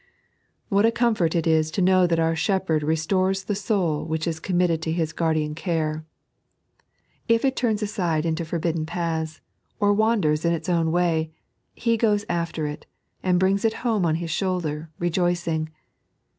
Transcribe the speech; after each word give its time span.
What 0.69 0.83
a 0.87 0.91
comfort 0.91 1.35
it 1.35 1.45
is 1.45 1.69
to 1.69 1.79
know 1.79 2.07
that 2.07 2.17
our 2.17 2.35
Shepherd 2.35 2.81
restores 2.81 3.43
the 3.43 3.53
soul 3.53 4.03
which 4.03 4.25
is 4.25 4.39
committed 4.39 4.81
to 4.81 4.91
His 4.91 5.13
guardian 5.13 5.53
carfc 5.53 6.03
If 7.27 7.45
it 7.45 7.55
turns 7.55 7.83
aside 7.83 8.25
into 8.25 8.43
forbidden 8.43 8.87
paths, 8.87 9.41
or 9.79 9.93
wanders 9.93 10.43
in 10.43 10.53
its 10.53 10.69
own 10.69 10.91
way. 10.91 11.29
He 11.75 11.97
goes 11.97 12.25
after 12.27 12.65
it, 12.65 12.87
and 13.21 13.39
brings 13.39 13.63
it 13.63 13.73
home 13.85 14.03
on 14.07 14.15
His 14.15 14.31
shoulder, 14.31 14.89
i 14.99 15.05
ejoicing. 15.05 15.69